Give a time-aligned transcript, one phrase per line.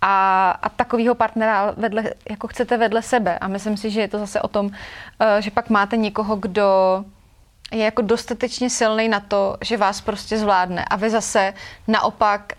[0.00, 3.38] a, a takového partnera vedle, jako chcete vedle sebe.
[3.38, 4.70] A myslím si, že je to zase o tom,
[5.20, 7.04] eh, že pak máte někoho, kdo
[7.72, 10.84] je jako dostatečně silný na to, že vás prostě zvládne.
[10.84, 11.54] A vy zase
[11.88, 12.52] naopak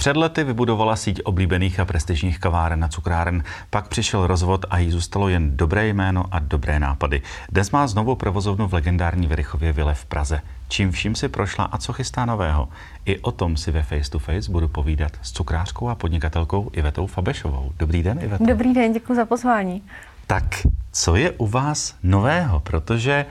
[0.00, 4.90] Před lety vybudovala síť oblíbených a prestižních kaváren a cukráren, pak přišel rozvod a jí
[4.90, 7.22] zůstalo jen dobré jméno a dobré nápady.
[7.52, 10.40] Dnes má znovu provozovnu v legendární Verichově vile v Praze.
[10.68, 12.68] Čím vším si prošla a co chystá nového?
[13.04, 17.06] I o tom si ve Face to Face budu povídat s cukrářkou a podnikatelkou Ivetou
[17.06, 17.72] Fabešovou.
[17.78, 18.46] Dobrý den, Iveto.
[18.46, 19.82] Dobrý den, děkuji za pozvání.
[20.26, 20.44] Tak,
[20.92, 22.60] co je u vás nového?
[22.60, 23.26] Protože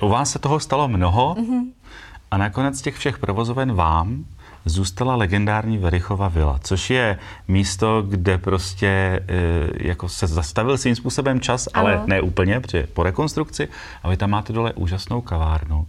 [0.00, 1.64] u vás se toho stalo mnoho mm-hmm.
[2.30, 4.24] a nakonec těch všech provozoven vám
[4.68, 7.18] zůstala legendární Verichova vila, což je
[7.48, 9.22] místo, kde prostě e,
[9.88, 11.86] jako se zastavil svým způsobem čas, ano.
[11.86, 13.68] ale ne úplně, protože po rekonstrukci,
[14.02, 15.86] a vy tam máte dole úžasnou kavárnu.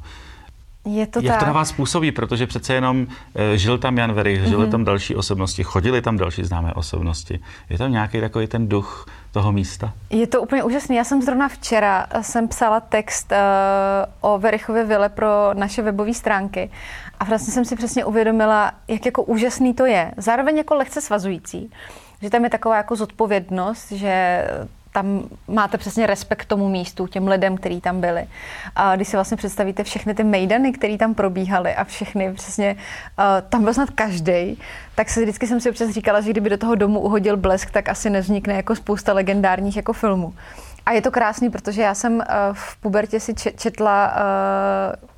[0.96, 1.40] Je to Jak tak.
[1.40, 2.12] to na vás působí?
[2.12, 4.72] Protože přece jenom e, žil tam Jan Verich, žili mm-hmm.
[4.72, 7.40] tam další osobnosti, chodili tam další známé osobnosti.
[7.70, 9.94] Je tam nějaký takový ten duch toho místa?
[10.10, 10.96] Je to úplně úžasné.
[10.96, 16.70] Já jsem zrovna včera jsem psala text uh, o Verichově vile pro naše webové stránky
[17.20, 20.12] a vlastně jsem si přesně uvědomila, jak jako úžasný to je.
[20.18, 21.72] Zároveň jako lehce svazující,
[22.22, 24.44] že tam je taková jako zodpovědnost, že
[24.94, 28.28] tam máte přesně respekt tomu místu, těm lidem, kteří tam byli.
[28.76, 33.26] A když si vlastně představíte všechny ty mejdany, které tam probíhaly a všechny přesně, uh,
[33.50, 34.60] tam byl snad každý,
[34.96, 37.90] tak se vždycky jsem si občas říkala, že kdyby do toho domu uhodil blesk, tak
[37.90, 40.34] asi nevznikne jako spousta legendárních jako filmů.
[40.86, 45.09] A je to krásný, protože já jsem uh, v pubertě si četla uh,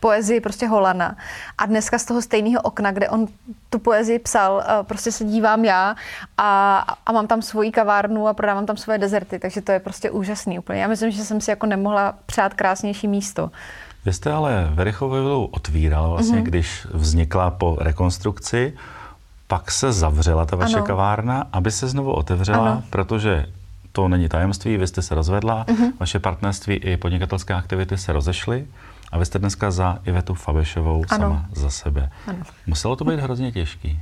[0.00, 1.16] poezii prostě Holana.
[1.58, 3.26] A dneska z toho stejného okna, kde on
[3.70, 5.96] tu poezii psal, eh, prostě se dívám já
[6.38, 10.10] a, a mám tam svoji kavárnu a prodávám tam svoje dezerty, takže to je prostě
[10.10, 10.80] úžasný úplně.
[10.80, 13.50] Já myslím, že jsem si jako nemohla přát krásnější místo.
[14.04, 16.44] Vy jste ale Verichovu otvíral vlastně, mm-hmm.
[16.44, 18.72] když vznikla po rekonstrukci,
[19.46, 20.86] pak se zavřela ta vaše ano.
[20.86, 22.82] kavárna, aby se znovu otevřela, ano.
[22.90, 23.46] protože
[23.92, 25.92] to není tajemství, vy jste se rozvedla, mm-hmm.
[26.00, 28.66] vaše partnerství i podnikatelské aktivity se rozešly.
[29.12, 31.24] A vy jste dneska za Ivetu Fabešovou ano.
[31.28, 32.10] sama za sebe.
[32.26, 32.38] Ano.
[32.66, 34.00] Muselo to být hrozně těžký.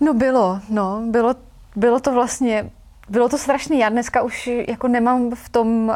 [0.00, 1.02] No bylo, no.
[1.10, 1.34] Bylo,
[1.76, 2.70] bylo to vlastně,
[3.08, 3.78] bylo to strašný.
[3.78, 5.94] Já dneska už jako nemám v tom uh,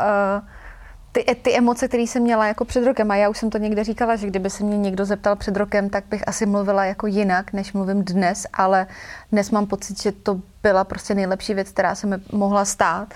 [1.12, 3.10] ty, ty emoce, které jsem měla jako před rokem.
[3.10, 5.90] A já už jsem to někde říkala, že kdyby se mě někdo zeptal před rokem,
[5.90, 8.46] tak bych asi mluvila jako jinak, než mluvím dnes.
[8.52, 8.86] Ale
[9.32, 13.14] dnes mám pocit, že to byla prostě nejlepší věc, která se mi mohla stát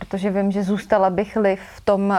[0.00, 2.16] protože vím, že zůstala bych-li v tom uh,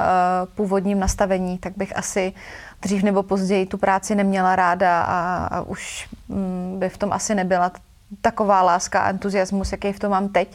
[0.56, 2.34] původním nastavení, tak bych asi
[2.82, 7.36] dřív nebo později tu práci neměla ráda a, a už um, by v tom asi
[7.36, 7.72] nebyla
[8.22, 10.52] taková láska a entuziasmus, jaký v tom mám teď.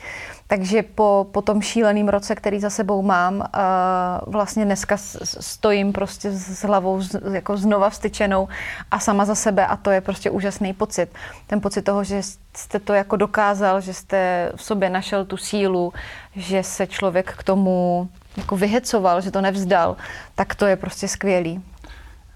[0.46, 6.30] Takže po, po tom šíleným roce, který za sebou mám, uh, vlastně dneska stojím prostě
[6.30, 8.48] s hlavou z, jako znova vstyčenou
[8.90, 11.08] a sama za sebe a to je prostě úžasný pocit.
[11.46, 12.22] Ten pocit toho, že
[12.56, 15.92] jste to jako dokázal, že jste v sobě našel tu sílu,
[16.36, 19.96] že se člověk k tomu jako vyhecoval, že to nevzdal,
[20.34, 21.62] tak to je prostě skvělý.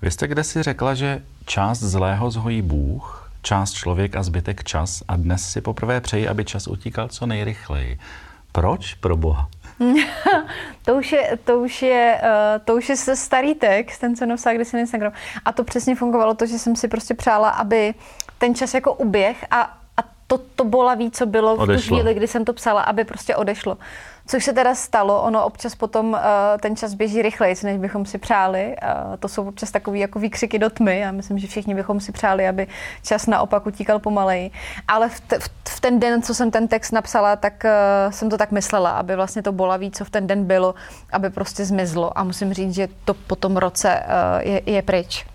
[0.03, 5.03] Vy jste kde si řekla, že část zlého zhojí Bůh, část člověk a zbytek čas
[5.09, 7.99] a dnes si poprvé přeji, aby čas utíkal co nejrychleji.
[8.53, 9.49] Proč pro Boha?
[10.85, 14.55] to, už je, to, už je, uh, to už je starý text, ten, co napsal
[14.55, 15.13] když na Instagram.
[15.45, 17.95] A to přesně fungovalo to, že jsem si prostě přála, aby
[18.39, 19.78] ten čas jako uběh a
[20.29, 21.89] to, to bolaví, co bylo v odešlo.
[21.89, 23.79] tu chvíli, kdy jsem to psala, aby prostě odešlo.
[24.27, 26.19] Což se teda stalo, ono občas potom uh,
[26.61, 28.77] ten čas běží rychleji, než bychom si přáli.
[28.83, 30.99] Uh, to jsou občas takové jako výkřiky do tmy.
[30.99, 32.67] Já myslím, že všichni bychom si přáli, aby
[33.03, 34.51] čas naopak utíkal pomaleji.
[34.89, 38.39] Ale v, t- v ten den, co jsem ten text napsala, tak uh, jsem to
[38.39, 40.75] tak myslela, aby vlastně to bolaví, co v ten den bylo,
[41.13, 42.19] aby prostě zmizlo.
[42.19, 45.27] A musím říct, že to po tom roce uh, je, je pryč.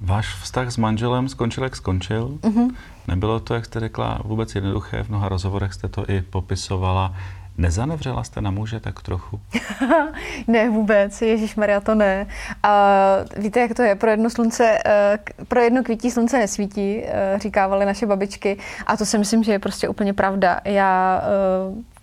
[0.00, 2.28] Váš vztah s manželem skončil, jak skončil.
[2.42, 2.74] Mm-hmm.
[3.08, 5.02] Nebylo to, jak jste řekla, vůbec jednoduché.
[5.02, 7.14] V mnoha rozhovorech jste to i popisovala.
[7.58, 9.40] Nezanevřela jste na muže tak trochu?
[10.46, 12.26] ne, vůbec, Ježíš Maria, to ne.
[12.62, 12.94] A
[13.36, 13.94] víte, jak to je?
[13.94, 15.18] Pro jedno, slunce, eh,
[15.48, 18.58] pro jedno kvítí slunce nesvítí, eh, říkávaly naše babičky.
[18.86, 20.60] A to si myslím, že je prostě úplně pravda.
[20.64, 21.95] Já eh,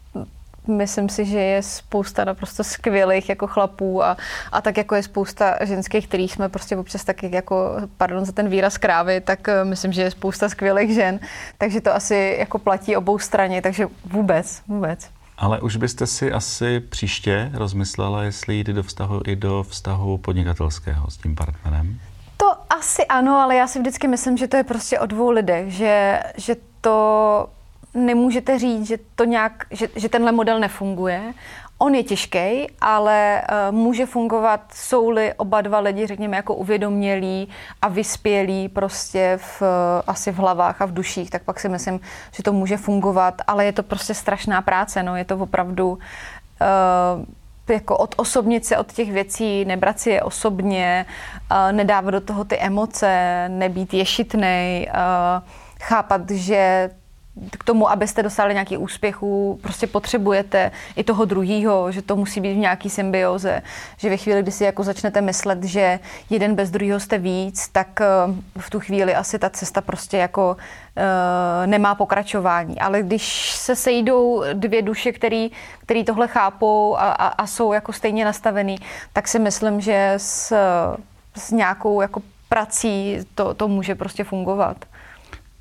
[0.67, 4.17] myslím si, že je spousta naprosto skvělých jako chlapů a,
[4.51, 8.49] a tak jako je spousta ženských, kterých jsme prostě občas taky jako, pardon za ten
[8.49, 11.19] výraz krávy, tak myslím, že je spousta skvělých žen,
[11.57, 15.09] takže to asi jako platí obou straně, takže vůbec, vůbec.
[15.37, 21.09] Ale už byste si asi příště rozmyslela, jestli jít do vztahu i do vztahu podnikatelského
[21.09, 21.99] s tím partnerem?
[22.37, 25.71] To asi ano, ale já si vždycky myslím, že to je prostě o dvou lidech,
[25.71, 27.47] že, že to
[27.93, 31.33] nemůžete říct, že, to nějak, že, že tenhle model nefunguje.
[31.77, 37.49] On je těžký, ale uh, může fungovat, jsou-li oba dva lidi, řekněme, jako uvědomělí
[37.81, 39.67] a vyspělí prostě v, uh,
[40.07, 41.99] asi v hlavách a v duších, tak pak si myslím,
[42.31, 45.97] že to může fungovat, ale je to prostě strašná práce, no, je to opravdu uh,
[47.69, 51.05] jako odosobnit se od těch věcí, nebrat si je osobně,
[51.51, 55.43] uh, nedávat do toho ty emoce, nebýt ješitnej, uh,
[55.81, 56.89] chápat, že
[57.59, 62.53] k tomu, abyste dostali nějaký úspěchů, prostě potřebujete i toho druhého, že to musí být
[62.53, 63.61] v nějaký symbioze,
[63.97, 65.99] že ve chvíli, kdy si jako začnete myslet, že
[66.29, 68.05] jeden bez druhého jste víc, tak eh,
[68.59, 70.57] v tu chvíli asi ta cesta prostě jako
[70.97, 72.79] uh, nemá pokračování.
[72.79, 75.51] Ale když se sejdou dvě duše, který,
[75.81, 78.77] který tohle chápou a, a, a jsou jako stejně nastavený,
[79.13, 80.55] tak si myslím, že s,
[81.35, 84.77] s nějakou jako prací to, to může prostě fungovat.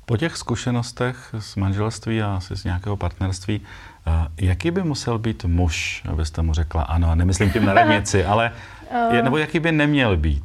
[0.05, 3.61] Po těch zkušenostech z manželství a asi z nějakého partnerství,
[4.07, 4.11] eh,
[4.41, 8.51] jaký by musel být muž, abyste mu řekla ano, a nemyslím tím na radnici, ale
[9.11, 10.43] je, nebo jaký by neměl být?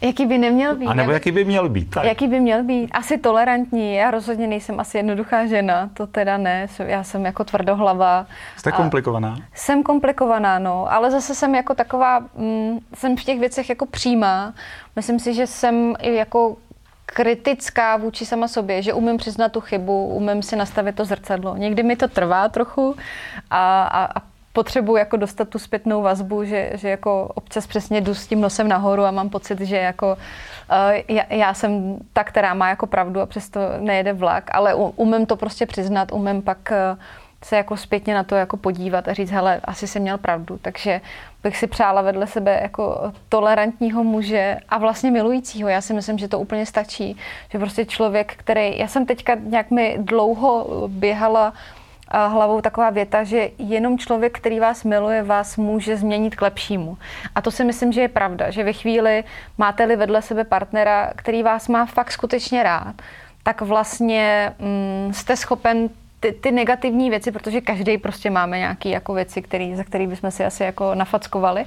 [0.00, 0.86] Jaký by neměl být?
[0.86, 1.90] A nebo jaký by měl být?
[1.90, 2.04] Tak.
[2.04, 2.90] Jaký by měl být?
[2.92, 3.94] Asi tolerantní.
[3.94, 6.66] Já rozhodně nejsem asi jednoduchá žena, to teda ne.
[6.78, 8.26] Já jsem jako tvrdohlava.
[8.56, 9.36] Jste komplikovaná?
[9.54, 10.92] Jsem komplikovaná, no.
[10.92, 14.54] Ale zase jsem jako taková, mm, jsem v těch věcech jako přímá.
[14.96, 16.56] Myslím si, že jsem i jako
[17.10, 21.56] kritická vůči sama sobě, že umím přiznat tu chybu, umím si nastavit to zrcadlo.
[21.56, 22.96] Někdy mi to trvá trochu
[23.50, 24.22] a, a, a
[24.52, 28.68] potřebuji jako dostat tu zpětnou vazbu, že, že jako občas přesně jdu s tím nosem
[28.68, 33.20] nahoru a mám pocit, že jako uh, já, já jsem ta, která má jako pravdu
[33.20, 36.98] a přesto nejede vlak, ale umím to prostě přiznat, umím pak uh,
[37.44, 40.58] se jako zpětně na to jako podívat a říct, hele, asi jsem měl pravdu.
[40.62, 41.00] Takže
[41.42, 45.68] bych si přála vedle sebe jako tolerantního muže a vlastně milujícího.
[45.68, 47.16] Já si myslím, že to úplně stačí.
[47.52, 48.78] Že prostě člověk, který...
[48.78, 51.52] Já jsem teďka nějak mi dlouho běhala
[52.28, 56.98] hlavou taková věta, že jenom člověk, který vás miluje, vás může změnit k lepšímu.
[57.34, 59.24] A to si myslím, že je pravda, že ve chvíli
[59.58, 62.94] máte-li vedle sebe partnera, který vás má fakt skutečně rád,
[63.42, 65.88] tak vlastně mm, jste schopen
[66.20, 70.30] ty, ty negativní věci, protože každý prostě máme nějaké jako věci, který, za které bychom
[70.30, 71.66] si asi jako nafackovali,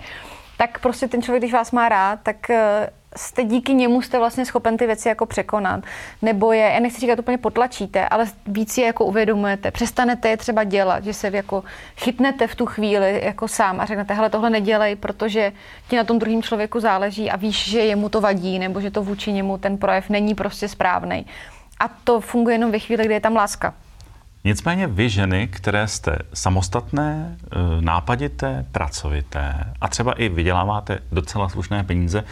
[0.57, 4.45] tak prostě ten člověk, když vás má rád, tak eh, jste díky němu jste vlastně
[4.45, 5.83] schopen ty věci jako překonat.
[6.21, 9.71] Nebo je, já nechci říkat úplně potlačíte, ale víc je jako uvědomujete.
[9.71, 11.63] Přestanete je třeba dělat, že se jako
[11.97, 15.51] chytnete v tu chvíli jako sám a řeknete, hele, tohle nedělej, protože
[15.89, 19.03] ti na tom druhém člověku záleží a víš, že jemu to vadí, nebo že to
[19.03, 21.25] vůči němu ten projev není prostě správný.
[21.79, 23.73] A to funguje jenom ve chvíli, kdy je tam láska.
[24.45, 31.83] Nicméně vy ženy, které jste samostatné, eh, nápadité, pracovité a třeba i vyděláváte docela slušné
[31.83, 32.23] peníze,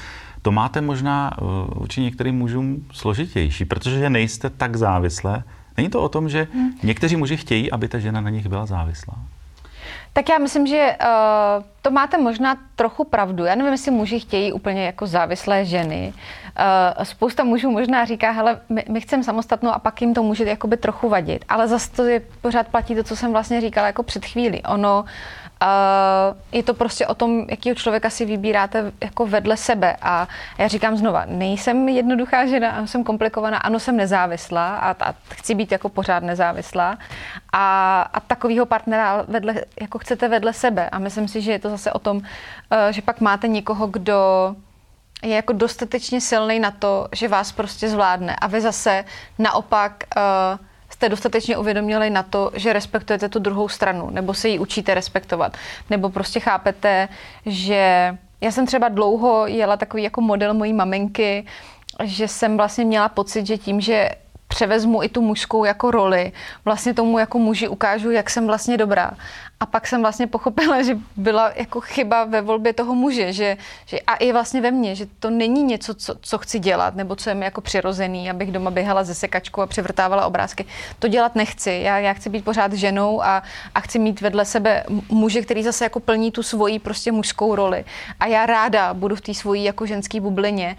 [0.41, 1.43] to máte možná eh,
[1.75, 5.43] vůči některým mužům složitější, protože nejste tak závislé.
[5.77, 6.71] Není to o tom, že hmm.
[6.83, 9.15] někteří muži chtějí, aby ta žena na nich byla závislá?
[10.13, 13.45] Tak já myslím, že uh, to máte možná trochu pravdu.
[13.45, 16.13] Já nevím, jestli muži chtějí úplně jako závislé ženy.
[16.97, 20.43] Uh, spousta mužů možná říká, hele, my, my chceme samostatnou a pak jim to může
[20.43, 21.45] jakoby trochu vadit.
[21.49, 24.63] Ale zase to je, pořád platí to, co jsem vlastně říkala jako před chvíli.
[24.63, 25.09] Ono Uh,
[26.51, 29.97] je to prostě o tom, jakýho člověka si vybíráte jako vedle sebe.
[30.01, 30.27] A
[30.57, 35.71] já říkám znova, nejsem jednoduchá žena, jsem komplikovaná, ano, jsem nezávislá a, a chci být
[35.71, 36.97] jako pořád nezávislá.
[37.53, 40.89] A, a takového partnera vedle, jako chcete vedle sebe.
[40.89, 42.23] A myslím si, že je to zase o tom, uh,
[42.89, 44.55] že pak máte někoho, kdo
[45.23, 48.35] je jako dostatečně silný na to, že vás prostě zvládne.
[48.35, 49.05] A vy zase
[49.39, 50.65] naopak uh,
[51.01, 55.57] jste dostatečně uvědomili na to, že respektujete tu druhou stranu, nebo se ji učíte respektovat,
[55.89, 57.07] nebo prostě chápete,
[57.45, 61.45] že já jsem třeba dlouho jela takový jako model mojí maminky,
[62.03, 64.09] že jsem vlastně měla pocit, že tím, že
[64.51, 66.31] převezmu i tu mužskou jako roli,
[66.65, 69.11] vlastně tomu jako muži ukážu, jak jsem vlastně dobrá.
[69.59, 73.99] A pak jsem vlastně pochopila, že byla jako chyba ve volbě toho muže, že, že
[73.99, 77.29] a i vlastně ve mně, že to není něco, co, co chci dělat, nebo co
[77.29, 80.65] je mi jako přirozený, abych doma běhala ze sekačkou a převrtávala obrázky.
[80.99, 81.81] To dělat nechci.
[81.83, 83.43] Já, já chci být pořád ženou a,
[83.75, 87.85] a chci mít vedle sebe muže, který zase jako plní tu svoji prostě mužskou roli.
[88.19, 90.75] A já ráda budu v té svojí jako ženské bublině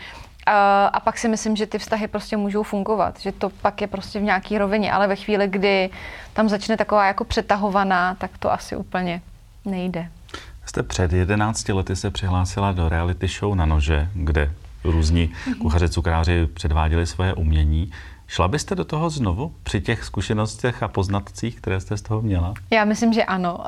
[0.46, 3.86] a, a pak si myslím, že ty vztahy prostě můžou fungovat, že to pak je
[3.86, 5.90] prostě v nějaký rovině, ale ve chvíli, kdy
[6.32, 9.22] tam začne taková jako přetahovaná, tak to asi úplně
[9.64, 10.08] nejde.
[10.66, 14.52] Jste před 11 lety se přihlásila do reality show na nože, kde
[14.84, 15.58] různí mm-hmm.
[15.58, 17.92] kuchaři, cukráři předváděli svoje umění.
[18.32, 22.54] Šla byste do toho znovu při těch zkušenostech a poznatcích, které jste z toho měla?
[22.70, 23.54] Já myslím, že ano.
[23.58, 23.64] Uh,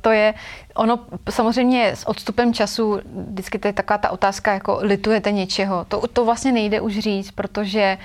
[0.00, 0.34] to je,
[0.74, 0.98] ono
[1.30, 5.84] samozřejmě s odstupem času, vždycky to je taková ta otázka, jako litujete něčeho.
[5.88, 7.98] To, to vlastně nejde už říct, protože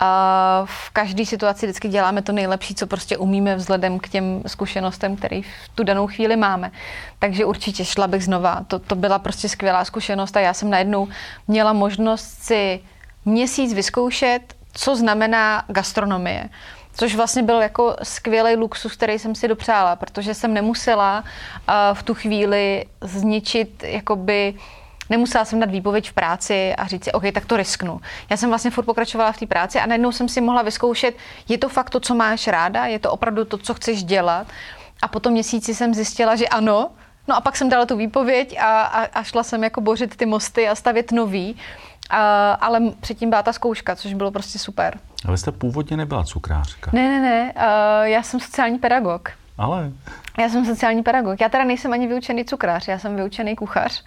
[0.00, 5.16] A v každé situaci vždycky děláme to nejlepší, co prostě umíme vzhledem k těm zkušenostem,
[5.16, 6.70] které v tu danou chvíli máme.
[7.18, 8.64] Takže určitě šla bych znova.
[8.68, 11.08] To, to byla prostě skvělá zkušenost a já jsem najednou
[11.48, 12.80] měla možnost si
[13.24, 16.48] měsíc vyzkoušet, co znamená gastronomie.
[16.92, 22.02] Což vlastně byl jako skvělý luxus, který jsem si dopřála, protože jsem nemusela uh, v
[22.02, 24.54] tu chvíli zničit jakoby
[25.10, 28.00] Nemusela jsem dát výpověď v práci a říct si, OK, tak to risknu.
[28.30, 31.14] Já jsem vlastně furt pokračovala v té práci a najednou jsem si mohla vyzkoušet,
[31.48, 34.46] je to fakt to, co máš ráda, je to opravdu to, co chceš dělat.
[35.02, 36.90] A po tom měsíci jsem zjistila, že ano.
[37.28, 40.26] No a pak jsem dala tu výpověď a, a, a šla jsem jako bořit ty
[40.26, 41.56] mosty a stavět nový.
[42.10, 44.98] A, ale předtím byla ta zkouška, což bylo prostě super.
[45.24, 46.90] A vy jste původně nebyla cukrářka?
[46.94, 47.52] Ne, ne, ne.
[47.56, 49.30] Uh, já jsem sociální pedagog.
[49.58, 49.92] Ale?
[50.38, 51.40] Já jsem sociální pedagog.
[51.40, 54.04] Já teda nejsem ani vyučený cukrář, já jsem vyučený kuchař,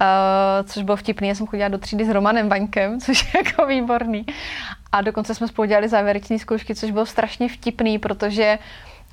[0.00, 1.28] uh, což bylo vtipný.
[1.28, 4.26] Já jsem chodila do třídy s Romanem Vaňkem, což je jako výborný.
[4.92, 8.58] A dokonce jsme spolu dělali závěreční zkoušky, což bylo strašně vtipný, protože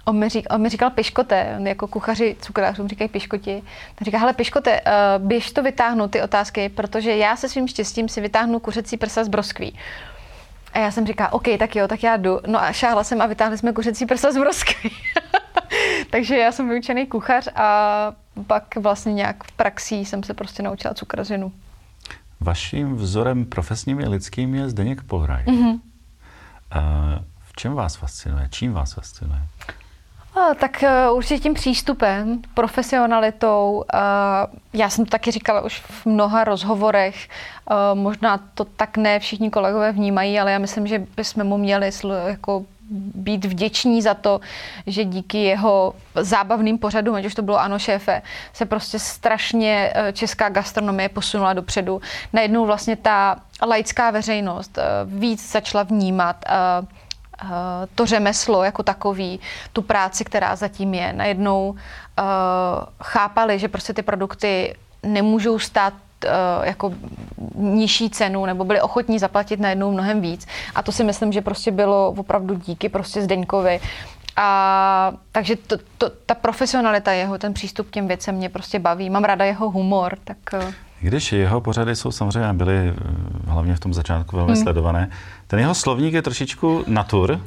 [0.06, 3.64] On mi, řík, on mi říkal piškote, on jako kuchaři cukrářům říkají piškoti.
[3.96, 8.10] Tak říká, hele piškote, uh, běž to vytáhnout ty otázky, protože já se svým štěstím
[8.10, 9.78] si vytáhnu kuřecí prsa z broskví.
[10.74, 12.40] A já jsem říká, OK, tak jo, tak já jdu.
[12.48, 14.92] No a šáhla jsem a vytáhli jsme kuřecí prsa z broskví.
[16.10, 18.12] Takže já jsem vyučený kuchař a
[18.48, 21.52] pak vlastně nějak v praxí jsem se prostě naučila cukrařinu.
[22.40, 25.44] Vaším vzorem profesním i lidským je Zdeněk Pohraj.
[25.44, 25.80] Mm-hmm.
[27.44, 28.48] v čem vás fascinuje?
[28.52, 29.42] Čím vás fascinuje?
[30.42, 33.84] A, tak uh, určitě tím přístupem, profesionalitou.
[33.94, 37.28] Uh, já jsem to taky říkala už v mnoha rozhovorech.
[37.72, 41.92] Uh, možná to tak ne všichni kolegové vnímají, ale já myslím, že bychom mu měli
[42.28, 42.66] jako
[43.16, 44.40] být vděční za to,
[44.88, 48.22] že díky jeho zábavným pořadům, ať už to bylo Ano šéfe,
[48.54, 52.02] se prostě strašně česká gastronomie posunula dopředu.
[52.34, 53.36] Najednou vlastně ta
[53.68, 57.01] laická veřejnost víc začala vnímat Eh,
[57.96, 59.40] to řemeslo jako takový,
[59.74, 61.14] tu práci, která zatím je.
[61.14, 61.76] Najednou uh,
[63.04, 65.94] chápali, že prostě ty produkty nemůžou stát
[66.26, 66.32] uh,
[66.66, 66.94] jako
[67.56, 70.48] nižší cenu nebo byli ochotní zaplatit najednou mnohem víc.
[70.76, 73.80] A to si myslím, že prostě bylo opravdu díky prostě Zdeňkovi.
[74.36, 79.10] A takže to, to, ta profesionalita jeho, ten přístup k těm věcem mě prostě baví.
[79.10, 80.38] Mám ráda jeho humor, tak...
[81.02, 82.94] Když jeho pořady jsou samozřejmě byly
[83.48, 84.64] hlavně v tom začátku velmi hmm.
[84.64, 85.10] sledované,
[85.48, 87.40] ten jeho slovník je trošičku natur.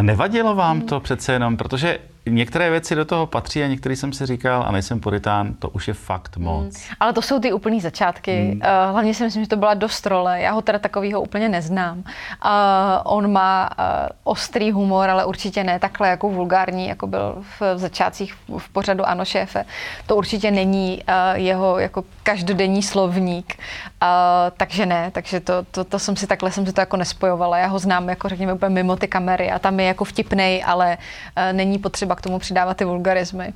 [0.00, 4.26] Nevadilo vám to přece jenom, protože některé věci do toho patří a některý jsem si
[4.26, 6.44] říkal, a nejsem puritán, to už je fakt hmm.
[6.44, 6.64] moc.
[6.64, 6.96] Hmm.
[7.00, 8.38] Ale to jsou ty úplný začátky.
[8.38, 8.50] Hmm.
[8.50, 10.40] Uh, hlavně si myslím, že to byla dost role.
[10.40, 11.98] Já ho teda takovýho úplně neznám.
[11.98, 12.04] Uh,
[13.04, 13.84] on má uh,
[14.24, 19.24] ostrý humor, ale určitě ne takhle jako vulgární, jako byl v začátcích v pořadu Ano
[19.24, 19.64] šéfe.
[20.06, 23.54] To určitě není uh, jeho jako každodenní slovník.
[24.02, 24.08] Uh,
[24.56, 27.58] takže ne, takže to, to, to, jsem si takhle jsem si to jako nespojovala.
[27.58, 30.98] Já ho znám jako řekněme úplně mimo ty kamery a tam je jako vtipnej, ale
[31.36, 33.52] uh, není potřeba třeba k tomu přidávat ty vulgarizmy.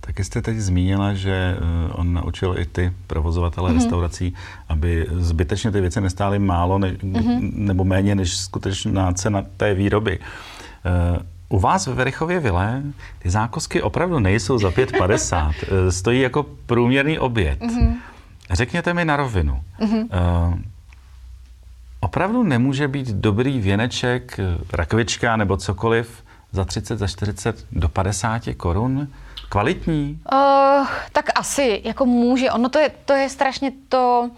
[0.00, 3.74] Tak jste teď zmínila, že eh, on naučil i ty provozovatele mm-hmm.
[3.74, 4.34] restaurací,
[4.68, 7.52] aby zbytečně ty věci nestály málo ne, mm-hmm.
[7.54, 10.18] nebo méně než skutečná cena té výroby.
[10.18, 12.82] Uh, u vás ve Verichově Vile
[13.18, 15.54] ty zákosky opravdu nejsou za 5,50.
[15.62, 17.60] Eh, stojí jako průměrný oběd.
[17.60, 17.96] Mm-hmm.
[18.50, 19.60] Řekněte mi na rovinu.
[19.80, 20.02] Mm-hmm.
[20.02, 20.58] Uh,
[22.00, 24.40] opravdu nemůže být dobrý věneček,
[24.72, 29.08] rakvička nebo cokoliv za 30, za 40 do 50 korun
[29.48, 30.20] kvalitní?
[30.32, 32.50] Uh, tak asi, jako může.
[32.50, 34.30] Ono to je, to je strašně to...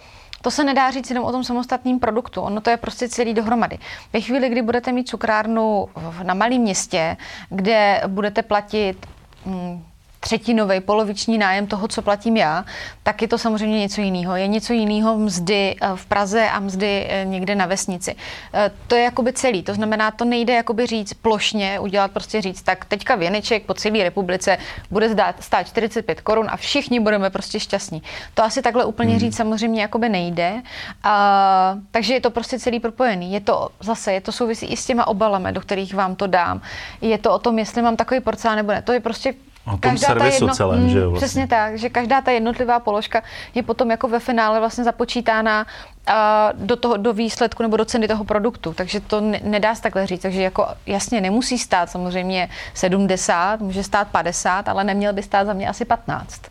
[0.43, 3.79] To se nedá říct jenom o tom samostatném produktu, ono to je prostě celý dohromady.
[4.13, 5.89] Ve chvíli, kdy budete mít cukrárnu
[6.23, 7.17] na malém městě,
[7.51, 9.07] kde budete platit
[9.47, 9.83] hm,
[10.23, 12.65] třetinový, poloviční nájem toho, co platím já,
[13.03, 14.37] tak je to samozřejmě něco jiného.
[14.37, 18.17] Je něco jiného mzdy eh, v Praze a mzdy eh, někde na vesnici.
[18.55, 19.63] Eh, to je jakoby celý.
[19.63, 24.05] To znamená, to nejde jakoby říct plošně, udělat prostě říct, tak teďka věneček po celé
[24.05, 24.59] republice
[24.91, 25.09] bude
[25.41, 28.03] stát 45 korun a všichni budeme prostě šťastní.
[28.35, 29.21] To asi takhle úplně hmm.
[29.21, 30.63] říct samozřejmě jakoby nejde.
[31.03, 33.33] A, takže je to prostě celý propojený.
[33.33, 36.63] Je to zase, je to souvisí i s těma obalami, do kterých vám to dám.
[37.01, 38.83] Je to o tom, jestli mám takový porcelán nebo ne.
[38.83, 39.35] To je prostě
[39.67, 41.11] O tom každá servisu jedno, celém, že jo?
[41.11, 41.27] Vlastně.
[41.27, 43.23] Přesně tak, že každá ta jednotlivá položka
[43.55, 45.67] je potom jako ve finále vlastně započítána
[46.07, 49.83] a do, toho, do výsledku nebo do ceny toho produktu, takže to ne, nedá se
[49.83, 50.23] takhle říct.
[50.23, 55.53] Takže jako jasně nemusí stát samozřejmě 70, může stát 50, ale neměl by stát za
[55.53, 56.43] mě asi 15.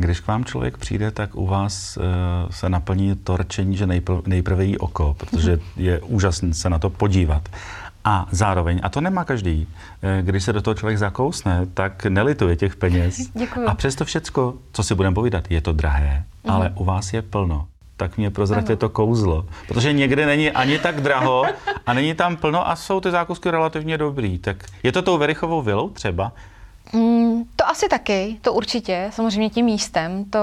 [0.00, 2.04] Když k vám člověk přijde, tak u vás uh,
[2.50, 6.90] se naplní to rčení, že nejprve, nejprve jí oko, protože je úžasné se na to
[6.90, 7.42] podívat.
[8.08, 9.68] A zároveň, a to nemá každý,
[10.02, 13.16] eh, když se do toho člověk zakousne, tak nelituje těch peněz.
[13.34, 13.68] Děkuju.
[13.68, 16.50] A přesto všecko, co si budeme povídat, je to drahé, mm.
[16.50, 17.66] ale u vás je plno
[17.98, 19.46] tak mě prozraďte to kouzlo.
[19.68, 21.44] Protože někde není ani tak draho
[21.88, 24.38] A není tam plno a jsou ty zákusky relativně dobrý.
[24.38, 26.32] Tak je to tou Verichovou vilou třeba?
[26.92, 30.24] Mm, to asi taky, to určitě, samozřejmě tím místem.
[30.24, 30.38] To,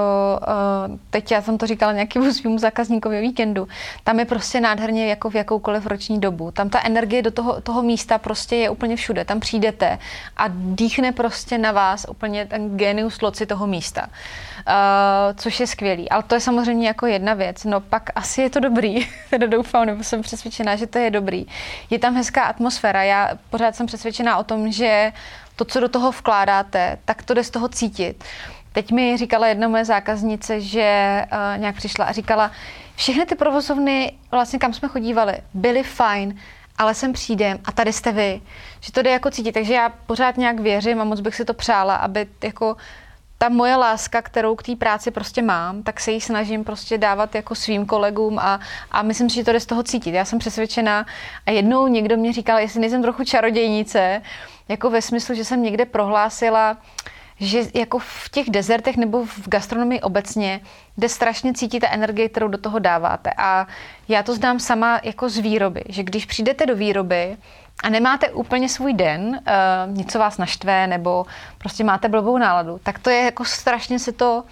[0.88, 3.68] uh, teď já jsem to říkala nějakému svým zákazníkovi víkendu.
[4.04, 6.50] Tam je prostě nádherně jako v jakoukoliv roční dobu.
[6.50, 9.24] Tam ta energie do toho, toho místa prostě je úplně všude.
[9.24, 9.98] Tam přijdete
[10.36, 14.06] a dýchne prostě na vás úplně ten genius loci toho místa.
[14.06, 16.08] Uh, což je skvělý.
[16.08, 17.64] Ale to je samozřejmě jako jedna věc.
[17.64, 19.08] No pak asi je to dobrý.
[19.30, 21.46] teda doufám, nebo jsem přesvědčená, že to je dobrý.
[21.90, 23.02] Je tam hezká atmosféra.
[23.02, 25.12] Já pořád jsem přesvědčená o tom, že
[25.56, 28.24] to, co do toho vkládáte, tak to jde z toho cítit.
[28.72, 32.50] Teď mi říkala jedna moje zákaznice, že uh, nějak přišla a říkala,
[32.96, 36.38] všechny ty provozovny, vlastně kam jsme chodívali, byly fajn,
[36.78, 38.40] ale sem přijdem a tady jste vy.
[38.80, 39.52] Že to jde jako cítit.
[39.52, 42.76] Takže já pořád nějak věřím a moc bych si to přála, aby jako
[43.38, 47.34] ta moje láska, kterou k té práci prostě mám, tak se ji snažím prostě dávat
[47.34, 50.14] jako svým kolegům a, a myslím si, že to jde z toho cítit.
[50.14, 51.06] Já jsem přesvědčená
[51.46, 54.22] a jednou někdo mě říkal, jestli nejsem trochu čarodějnice,
[54.68, 56.76] jako ve smyslu, že jsem někde prohlásila,
[57.40, 60.60] že jako v těch dezertech nebo v gastronomii obecně
[60.98, 63.30] jde strašně cítit ta energie, kterou do toho dáváte.
[63.36, 63.66] A
[64.08, 67.36] já to znám sama jako z výroby, že když přijdete do výroby
[67.82, 71.26] a nemáte úplně svůj den, uh, něco vás naštve nebo
[71.58, 74.44] prostě máte blbou náladu, tak to je jako strašně se to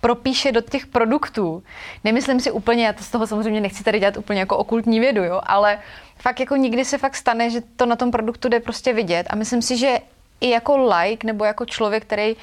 [0.00, 1.62] propíše do těch produktů.
[2.04, 5.24] Nemyslím si úplně, já to z toho samozřejmě nechci tady dělat úplně jako okultní vědu,
[5.24, 5.78] jo, ale
[6.16, 9.36] fakt jako nikdy se fakt stane, že to na tom produktu jde prostě vidět a
[9.36, 9.98] myslím si, že
[10.40, 12.40] i jako like nebo jako člověk, který uh,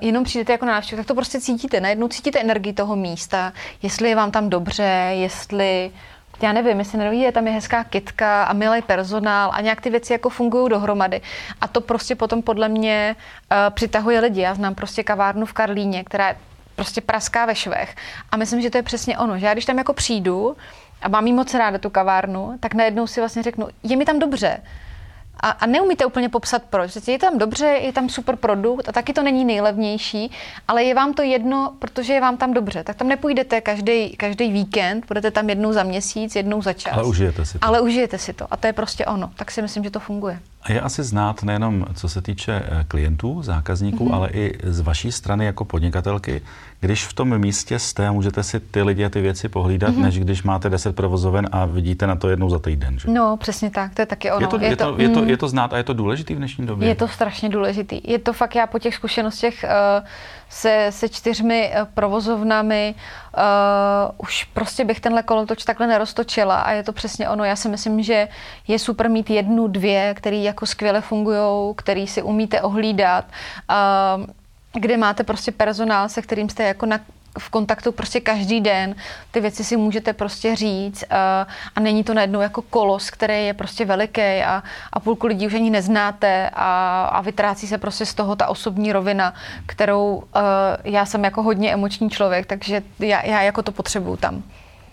[0.00, 1.80] jenom přijdete jako na tak to prostě cítíte.
[1.80, 5.90] Najednou cítíte energii toho místa, jestli je vám tam dobře, jestli
[6.42, 10.12] já nevím, jestli neví, tam je hezká kitka a milý personál a nějak ty věci
[10.12, 11.20] jako fungují dohromady.
[11.60, 14.40] A to prostě potom podle mě uh, přitahuje lidi.
[14.40, 16.36] Já znám prostě kavárnu v Karlíně, která je
[16.76, 17.96] prostě praská ve švech.
[18.32, 20.56] A myslím, že to je přesně ono, že já když tam jako přijdu
[21.02, 24.18] a mám jí moc ráda tu kavárnu, tak najednou si vlastně řeknu, je mi tam
[24.18, 24.60] dobře
[25.40, 27.08] a, a neumíte úplně popsat proč.
[27.08, 30.30] Je tam dobře, je tam super produkt a taky to není nejlevnější,
[30.68, 32.84] ale je vám to jedno, protože je vám tam dobře.
[32.84, 36.92] Tak tam nepůjdete každý, každý víkend, budete tam jednou za měsíc, jednou za čas.
[36.92, 37.66] Ale užijete si to.
[37.66, 39.30] Ale užijete si to a to je prostě ono.
[39.36, 40.40] Tak si myslím, že to funguje.
[40.62, 44.14] A je asi znát nejenom co se týče eh, klientů, zákazníků, mm-hmm.
[44.14, 46.42] ale i z vaší strany jako podnikatelky,
[46.80, 50.02] když v tom místě jste a můžete si ty lidi a ty věci pohlídat, mm-hmm.
[50.02, 52.98] než když máte 10 provozoven a vidíte na to jednou za týden.
[52.98, 53.10] Že?
[53.10, 54.40] No, přesně tak, to je taky ono.
[54.40, 55.28] Je to, je, je, to, to, je, to, mm.
[55.28, 56.88] je to znát a je to důležitý v dnešní době?
[56.88, 58.00] Je to strašně důležitý.
[58.04, 60.06] Je to fakt, já po těch zkušenostech uh,
[60.50, 62.94] se, se čtyřmi uh, provozovnami
[63.36, 63.42] uh,
[64.18, 67.44] už prostě bych tenhle kolotoč takhle neroztočila a je to přesně ono.
[67.44, 68.28] Já si myslím, že
[68.68, 73.24] je super mít jednu, dvě, který jako skvěle fungují, který si umíte ohlídat.
[73.70, 74.26] Uh,
[74.72, 77.00] kde máte prostě personál, se kterým jste jako na,
[77.38, 78.94] v kontaktu prostě každý den,
[79.30, 81.16] ty věci si můžete prostě říct uh,
[81.76, 84.62] a není to najednou jako kolos, který je prostě veliký a,
[84.92, 88.92] a půlku lidí už ani neznáte a, a vytrácí se prostě z toho ta osobní
[88.92, 89.34] rovina,
[89.66, 90.22] kterou uh,
[90.84, 94.42] já jsem jako hodně emoční člověk, takže já, já jako to potřebuju tam.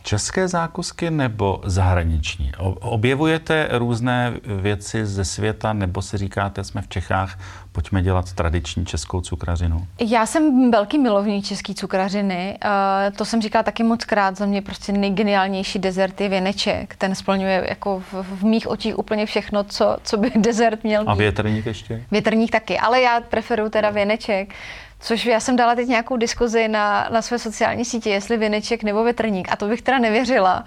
[0.04, 2.52] České zákusky nebo zahraniční?
[2.80, 7.40] Objevujete různé věci ze světa nebo si říkáte, jsme v Čechách,
[7.78, 9.88] pojďme dělat tradiční českou cukrařinu?
[10.00, 12.58] Já jsem velký milovník české cukrařiny.
[12.66, 14.38] Uh, to jsem říkala taky moc krát.
[14.38, 16.96] Za mě prostě nejgeniálnější dezert je věneček.
[16.96, 21.10] Ten splňuje jako v, v mých očích úplně všechno, co, co by dezert měl být.
[21.10, 22.04] A větrník ještě?
[22.12, 24.54] Větrník taky, ale já preferuju teda věneček.
[25.00, 29.04] Což já jsem dala teď nějakou diskuzi na, na své sociální sítě, jestli věneček nebo
[29.04, 29.48] větrník.
[29.52, 30.64] A to bych teda nevěřila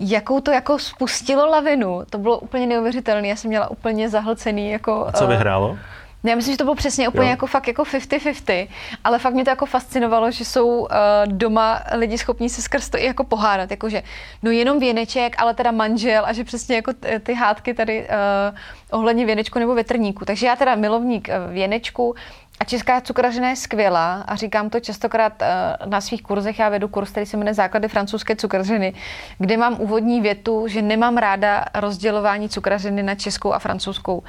[0.00, 2.02] jakou to jako spustilo lavinu.
[2.10, 3.28] To bylo úplně neuvěřitelné.
[3.28, 5.06] Já jsem měla úplně zahlcený jako...
[5.08, 5.70] A co vyhrálo?
[5.70, 5.78] Uh,
[6.24, 7.30] já myslím, že to bylo přesně úplně jo.
[7.30, 8.68] jako fakt jako 50-50,
[9.04, 10.86] ale fakt mě to jako fascinovalo, že jsou uh,
[11.26, 14.02] doma lidi schopní se skrz to i jako pohádat, jakože
[14.42, 19.26] no jenom věneček, ale teda manžel a že přesně jako ty hádky tady uh, ohledně
[19.26, 20.24] věnečku nebo větrníku.
[20.24, 22.14] Takže já teda milovník uh, věnečku,
[22.60, 26.58] a česká cukrařina je skvělá a říkám to častokrát uh, na svých kurzech.
[26.58, 28.94] Já vedu kurz, který se jmenuje Základy francouzské cukrařiny,
[29.38, 34.22] kde mám úvodní větu, že nemám ráda rozdělování cukrařiny na českou a francouzskou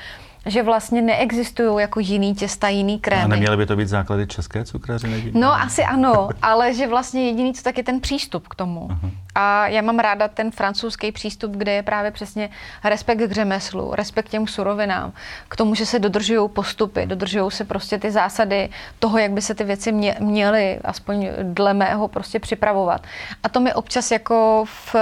[0.46, 3.24] že vlastně neexistují jako jiný těsta, jiný krémy.
[3.24, 5.32] A neměly by to být základy české cukrařiny?
[5.34, 8.88] No asi ano, ale že vlastně jediný, co tak je ten přístup k tomu.
[8.88, 9.12] Uh-huh.
[9.36, 12.50] A já mám ráda ten francouzský přístup, kde je právě přesně
[12.84, 15.14] respekt k řemeslu, respekt těm surovinám,
[15.48, 19.56] k tomu, že se dodržují postupy, dodržují se prostě ty zásady toho, jak by se
[19.56, 23.04] ty věci mě, měly, aspoň dle mého, prostě připravovat.
[23.44, 24.96] A to mi občas jako v,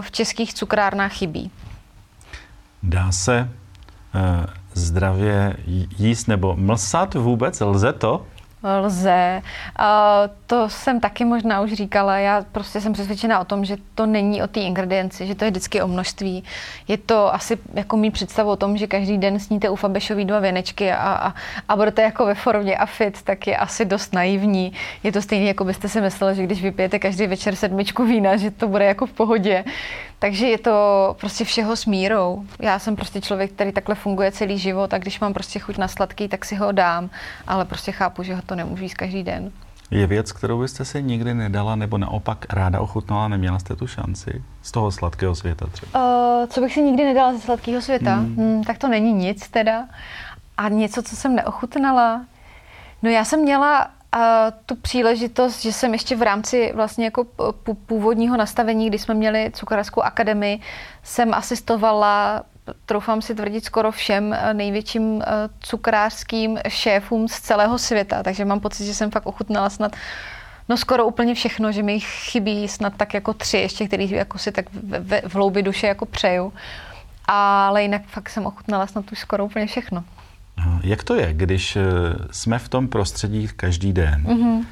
[0.00, 1.50] v českých cukrárnách chybí.
[2.82, 3.48] Dá se
[4.14, 5.56] uh zdravě
[5.98, 7.60] jíst nebo mlsat vůbec?
[7.60, 8.26] Lze to?
[8.80, 9.42] lze.
[10.46, 12.18] To jsem taky možná už říkala.
[12.18, 15.50] Já prostě jsem přesvědčena o tom, že to není o té ingredienci, že to je
[15.50, 16.44] vždycky o množství.
[16.88, 20.40] Je to asi jako mý představu o tom, že každý den sníte u Fabešový dva
[20.40, 21.34] věnečky a, a,
[21.68, 24.72] a budete jako ve formě a fit, tak je asi dost naivní.
[25.02, 28.50] Je to stejné, jako byste si mysleli, že když vypijete každý večer sedmičku vína, že
[28.50, 29.64] to bude jako v pohodě.
[30.18, 32.44] Takže je to prostě všeho s mírou.
[32.60, 35.88] Já jsem prostě člověk, který takhle funguje celý život a když mám prostě chuť na
[35.88, 37.10] sladký, tak si ho dám,
[37.46, 39.52] ale prostě chápu, že ho to nemůžu jíst každý den.
[39.90, 44.44] Je věc, kterou byste si nikdy nedala, nebo naopak ráda ochutnala, neměla jste tu šanci
[44.62, 46.00] z toho sladkého světa třeba?
[46.40, 48.14] Uh, co bych si nikdy nedala ze sladkého světa?
[48.14, 48.36] Hmm.
[48.36, 49.84] Hmm, tak to není nic teda.
[50.56, 52.24] A něco, co jsem neochutnala?
[53.02, 57.26] No já jsem měla a tu příležitost, že jsem ještě v rámci vlastně jako
[57.86, 60.60] původního nastavení, kdy jsme měli cukrařskou akademii,
[61.02, 62.42] jsem asistovala
[62.86, 65.26] troufám si tvrdit skoro všem eh, největším eh,
[65.60, 69.96] cukrářským šéfům z celého světa, takže mám pocit, že jsem fakt ochutnala snad
[70.68, 74.52] No skoro úplně všechno, že mi chybí snad tak jako tři ještě, který jako si
[74.52, 76.52] tak v, v hloubi duše jako přeju.
[77.26, 80.04] Ale jinak fakt jsem ochutnala snad už skoro úplně všechno.
[80.82, 81.82] Jak to je, když eh,
[82.30, 84.24] jsme v tom prostředí každý den?
[84.26, 84.64] Mm-hmm.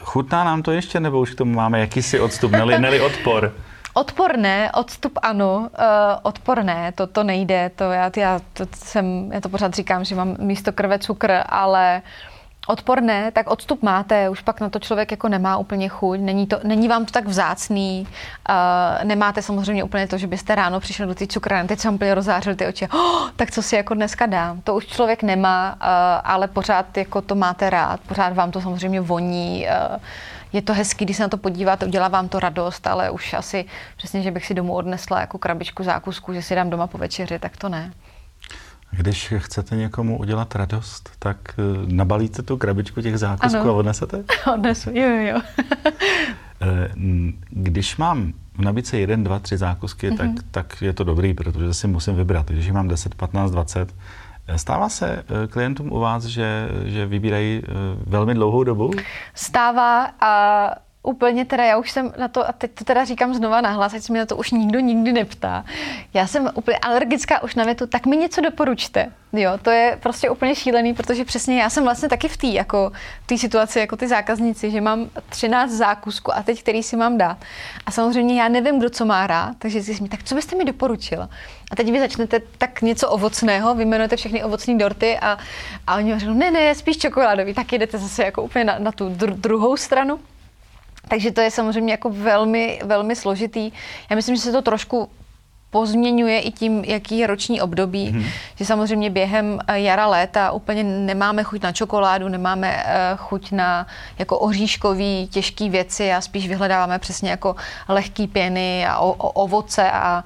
[0.00, 3.52] Chutná nám to ještě, nebo už k tomu máme jakýsi odstup, neli, neli odpor?
[3.94, 5.68] Odpor ne, odstup ano, uh,
[6.22, 10.14] odpor ne, to, to nejde, to já, já, to jsem, já to pořád říkám, že
[10.14, 12.33] mám místo krve cukr, ale odpor
[13.00, 16.60] ne, tak odstup máte, už pak na to člověk jako nemá úplně chuť, není, to,
[16.64, 18.06] není vám to tak vzácný,
[18.48, 22.14] uh, nemáte samozřejmě úplně to, že byste ráno přišli do té cukrárny, teď jsem úplně
[22.14, 25.88] rozářil ty oči, oh, tak co si jako dneska dám, to už člověk nemá, uh,
[26.24, 29.96] ale pořád jako to máte rád, pořád vám to samozřejmě voní, uh,
[30.52, 33.64] je to hezký, když se na to podíváte, udělá vám to radost, ale už asi
[33.96, 37.38] přesně, že bych si domů odnesla jako krabičku zákusku, že si dám doma po večeři,
[37.38, 37.92] tak to ne.
[38.96, 41.62] Když chcete někomu udělat radost, tak eh,
[41.94, 43.70] nabalíte tu krabičku těch zákusků ano.
[43.70, 44.24] a odnesete?
[44.54, 45.40] Odnesu, jo, jo, jo.
[46.60, 46.88] Eh,
[47.50, 50.16] když mám v nabídce jeden, dva, tři zákusky, mm-hmm.
[50.16, 50.38] tak, mhm.
[50.50, 52.50] tak je to dobrý, protože si musím vybrat.
[52.50, 53.94] Když mám 10, 15, 20,
[54.56, 57.62] Stává se eh, klientům u vás, že, že vybírají
[58.06, 58.90] velmi dlouhou dobu?
[59.34, 60.70] Stává a
[61.04, 64.02] úplně teda, já už jsem na to, a teď to teda říkám znova nahlas, ať
[64.02, 65.64] se mi na to už nikdo nikdy neptá.
[66.14, 69.12] Já jsem úplně alergická už na větu, tak mi něco doporučte.
[69.32, 72.92] Jo, to je prostě úplně šílený, protože přesně já jsem vlastně taky v té jako,
[73.26, 77.38] tý situaci jako ty zákazníci, že mám 13 zákusků a teď který si mám dát.
[77.86, 80.64] A samozřejmě já nevím, kdo co má rád, takže si mi, tak co byste mi
[80.64, 81.28] doporučila?
[81.70, 85.38] A teď vy začnete tak něco ovocného, vyjmenujete všechny ovocné dorty a,
[85.86, 89.08] a oni řeknou, ne, ne, spíš čokoládový, tak jdete zase jako úplně na, na tu
[89.08, 90.20] dru- druhou stranu.
[91.08, 93.72] Takže to je samozřejmě jako velmi, velmi složitý.
[94.10, 95.08] Já myslím, že se to trošku
[95.74, 98.24] pozměňuje i tím, jaký je roční období, hmm.
[98.56, 103.86] že samozřejmě během eh, jara, léta úplně nemáme chuť na čokoládu, nemáme uh, chuť na
[104.18, 107.56] jako oříškový, těžké věci a spíš vyhledáváme přesně jako
[107.88, 110.24] lehký pěny a o, o, ovoce a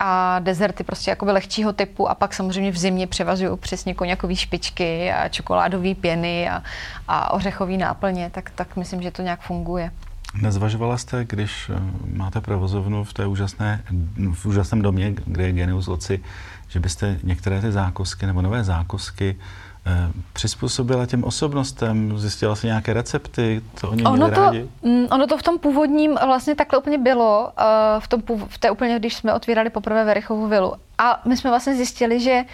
[0.00, 5.12] a dezerty prostě jakoby lehčího typu a pak samozřejmě v zimě převažují přesně koněkové špičky
[5.12, 6.62] a čokoládové pěny a,
[7.08, 9.90] a ořechové náplně, tak, tak myslím, že to nějak funguje.
[10.42, 11.80] Nezvažovala jste, když eh,
[12.16, 13.82] máte provozovnu v té úžasné,
[14.32, 16.22] v úžasném domě, kde je Genius Loci,
[16.68, 19.36] že byste některé ty zákusky nebo nové zákusky
[19.86, 24.68] eh, přizpůsobila těm osobnostem, zjistila si nějaké recepty, co oni ono to, rádi?
[24.82, 28.70] Mm, ono to v tom původním vlastně takhle úplně bylo, uh, v, tom, v té
[28.70, 30.74] úplně, když jsme otvírali poprvé Verichovu vilu.
[30.98, 32.44] A my jsme vlastně zjistili, že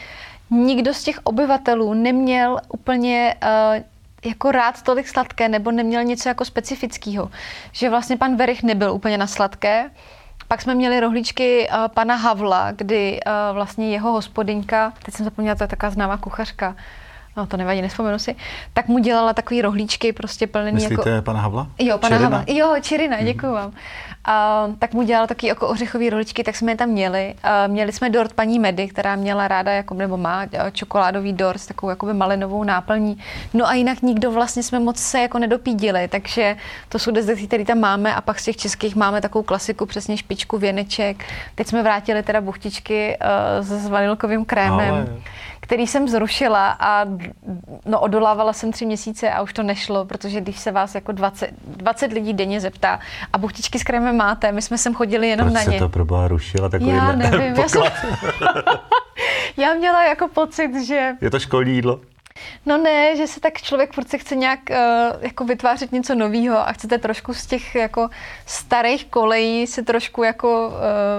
[0.50, 3.34] nikdo z těch obyvatelů neměl úplně
[4.24, 7.30] jako rád tolik sladké nebo neměl něco jako specifického.
[7.72, 9.90] Že vlastně pan Verich nebyl úplně na sladké.
[10.48, 15.54] Pak jsme měli rohlíčky uh, pana Havla, kdy uh, vlastně jeho hospodyňka, teď jsem zapomněla,
[15.54, 16.76] to je taková známá kuchařka,
[17.36, 18.36] no to nevadí, nespomenu si,
[18.72, 21.24] tak mu dělala takový rohlíčky prostě plný Myslíte jako...
[21.24, 21.66] pana Havla?
[21.78, 22.36] Jo, pana Čerina?
[22.38, 22.54] Havla.
[22.54, 23.26] Jo, Čirina, hmm.
[23.26, 23.72] děkuji vám.
[24.24, 27.34] A, tak mu dělal taky jako ořechové rohlíčky, tak jsme je tam měli.
[27.42, 31.66] A, měli jsme dort paní Medy, která měla ráda, jako, nebo má čokoládový dort s
[31.66, 33.18] takovou jakoby malinovou náplní.
[33.54, 36.56] No a jinak nikdo vlastně jsme moc se jako nedopídili, takže
[36.88, 40.16] to jsou dezerty, které tam máme a pak z těch českých máme takovou klasiku, přesně
[40.16, 41.24] špičku, věneček.
[41.54, 43.18] Teď jsme vrátili teda buchtičky
[43.60, 44.94] uh, s vanilkovým krémem.
[44.94, 45.06] Ale
[45.62, 47.04] který jsem zrušila a
[47.86, 51.50] no, odolávala jsem tři měsíce a už to nešlo, protože když se vás jako 20,
[51.66, 53.00] 20 lidí denně zeptá
[53.32, 55.78] a buchtičky s krémem máte, my jsme sem chodili jenom Proč na ně.
[55.78, 57.82] to proboha rušila takový Já nevím, já, jsem...
[59.56, 61.12] já měla jako pocit, že...
[61.20, 62.00] Je to školní jídlo?
[62.66, 64.76] No ne, že se tak člověk furt se chce nějak uh,
[65.20, 68.08] jako vytvářet něco nového a chcete trošku z těch jako
[68.46, 70.68] starých kolejí se trošku jako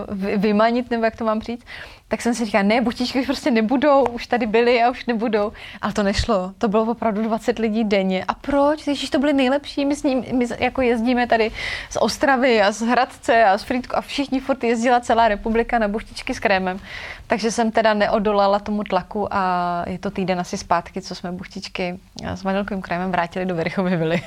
[0.09, 1.65] uh, vymanit, nebo jak to mám říct
[2.13, 5.51] tak jsem si říkala, ne, buchtičky už prostě nebudou, už tady byly a už nebudou.
[5.81, 6.53] Ale to nešlo.
[6.57, 8.25] To bylo opravdu 20 lidí denně.
[8.27, 8.83] A proč?
[8.85, 11.51] Když to byly nejlepší, my, s ním, my jako jezdíme tady
[11.89, 15.87] z Ostravy a z Hradce a z Frýdku a všichni furt jezdila celá republika na
[15.87, 16.79] buchtičky s krémem.
[17.27, 21.99] Takže jsem teda neodolala tomu tlaku a je to týden asi zpátky, co jsme buchtičky
[22.25, 24.21] s vanilkovým krémem vrátili do Verichovy vily.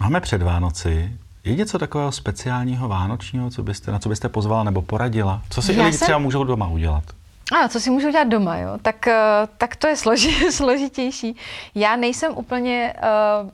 [0.00, 1.18] Máme před Vánoci.
[1.44, 5.42] Je něco takového speciálního vánočního, co byste, na co byste pozvala nebo poradila?
[5.50, 6.06] Co si lidi jsem...
[6.06, 7.04] třeba můžou doma udělat?
[7.52, 8.78] A co si můžu dělat doma, jo?
[8.82, 11.36] Tak, eh, tak to je složi, složitější.
[11.74, 12.94] Já nejsem úplně
[13.42, 13.50] uh,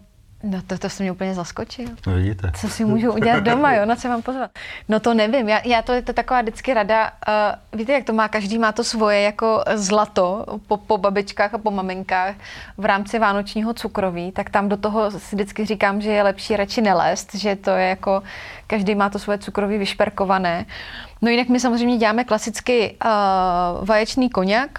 [0.47, 1.87] No to, to se mě úplně zaskočil.
[2.07, 2.53] No vidíte.
[2.55, 3.87] Co si můžu udělat doma, jo?
[3.87, 4.51] Na co mám pozvat?
[4.89, 8.13] No to nevím, já, já to je to taková vždycky rada, uh, víte, jak to
[8.13, 12.35] má, každý má to svoje jako zlato po, po babičkách a po maminkách
[12.79, 16.81] v rámci vánočního cukroví, tak tam do toho si vždycky říkám, že je lepší radši
[16.81, 18.23] nelézt, že to je jako,
[18.67, 20.67] každý má to svoje cukroví vyšperkované.
[21.23, 24.79] No jinak my samozřejmě děláme klasicky uh, vaječný koněk,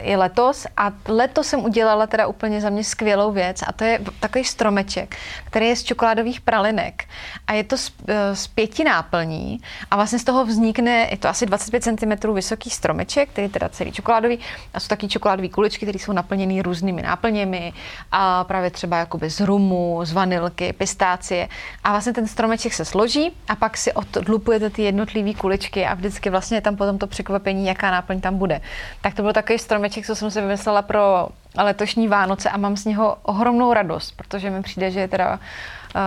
[0.00, 4.00] i letos a letos jsem udělala teda úplně za mě skvělou věc a to je
[4.20, 7.04] takový stromeček, který je z čokoládových pralinek
[7.46, 11.28] a je to z, uh, z pěti náplní a vlastně z toho vznikne, je to
[11.28, 14.38] asi 25 cm vysoký stromeček, který je teda celý čokoládový
[14.74, 17.72] a jsou taky čokoládové kuličky, které jsou naplněny různými náplněmi
[18.12, 21.48] a právě třeba jakoby z rumu, z vanilky, pistácie
[21.84, 26.30] a vlastně ten stromeček se složí a pak si odlupujete ty jednotlivé kuličky a vždycky
[26.30, 28.60] vlastně je tam potom to překvapení, jaká náplň tam bude
[29.04, 32.84] tak to byl takový stromeček, co jsem si vymyslela pro letošní Vánoce a mám z
[32.84, 35.40] něho ohromnou radost, protože mi přijde, že je teda uh,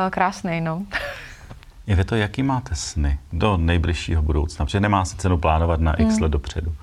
[0.09, 0.61] krásný.
[0.61, 0.83] No.
[1.87, 4.65] Je vy to, jaký máte sny do nejbližšího budoucna?
[4.65, 6.23] Protože nemá se cenu plánovat na x hmm.
[6.23, 6.75] let dopředu.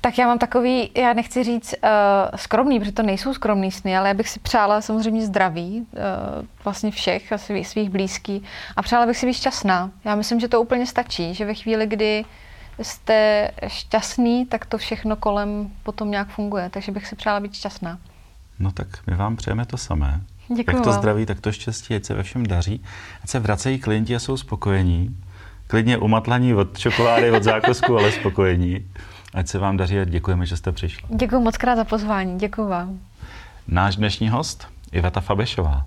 [0.00, 1.88] Tak já mám takový, já nechci říct uh,
[2.36, 6.90] skromný, protože to nejsou skromný sny, ale já bych si přála samozřejmě zdraví uh, vlastně
[6.90, 8.42] všech a svých, svých blízkých
[8.76, 9.90] a přála bych si být šťastná.
[10.04, 12.24] Já myslím, že to úplně stačí, že ve chvíli, kdy
[12.80, 16.70] jste šťastný, tak to všechno kolem potom nějak funguje.
[16.70, 17.98] Takže bych si přála být šťastná.
[18.58, 20.20] No tak my vám přejeme to samé.
[20.48, 20.98] Děkuji Jak to vám.
[20.98, 22.84] zdraví, tak to štěstí, ať se ve všem daří.
[23.24, 25.16] Ať se vracejí klienti a jsou spokojení.
[25.66, 28.86] Klidně umatlaní od čokolády, od zákusku, ale spokojení.
[29.34, 31.08] Ať se vám daří a děkujeme, že jste přišli.
[31.16, 32.38] Děkuji moc krát za pozvání.
[32.38, 33.00] Děkuji vám.
[33.68, 35.86] Náš dnešní host, Iveta Fabešová.